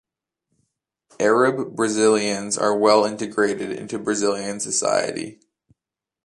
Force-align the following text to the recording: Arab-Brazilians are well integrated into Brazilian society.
Arab-Brazilians 1.19 2.57
are 2.57 2.75
well 2.75 3.05
integrated 3.05 3.69
into 3.71 3.99
Brazilian 3.99 4.59
society. 4.59 5.39